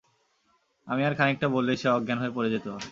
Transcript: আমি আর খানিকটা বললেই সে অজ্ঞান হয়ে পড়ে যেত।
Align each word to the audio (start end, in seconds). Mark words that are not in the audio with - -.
আমি 0.87 1.01
আর 1.05 1.13
খানিকটা 1.15 1.47
বললেই 1.47 1.77
সে 1.77 1.87
অজ্ঞান 1.89 2.17
হয়ে 2.17 2.35
পড়ে 2.35 2.49
যেত। 2.49 2.67